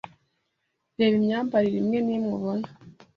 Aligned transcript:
reba 0.97 1.15
imyambarire 1.19 1.77
imwe 1.81 1.99
n'imwe 2.05 2.31
ubona 2.37 2.67